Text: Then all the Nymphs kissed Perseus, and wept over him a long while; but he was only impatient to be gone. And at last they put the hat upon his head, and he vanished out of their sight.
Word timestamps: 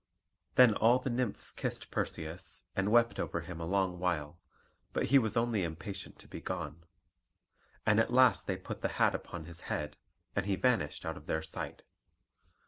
Then 0.55 0.73
all 0.73 0.97
the 0.97 1.11
Nymphs 1.11 1.51
kissed 1.51 1.91
Perseus, 1.91 2.63
and 2.75 2.91
wept 2.91 3.19
over 3.19 3.41
him 3.41 3.61
a 3.61 3.67
long 3.67 3.99
while; 3.99 4.39
but 4.93 5.09
he 5.13 5.19
was 5.19 5.37
only 5.37 5.61
impatient 5.61 6.17
to 6.17 6.27
be 6.27 6.41
gone. 6.41 6.83
And 7.85 7.99
at 7.99 8.11
last 8.11 8.47
they 8.47 8.57
put 8.57 8.81
the 8.81 8.87
hat 8.97 9.13
upon 9.13 9.45
his 9.45 9.59
head, 9.69 9.97
and 10.35 10.47
he 10.47 10.55
vanished 10.55 11.05
out 11.05 11.17
of 11.17 11.27
their 11.27 11.43
sight. 11.43 11.83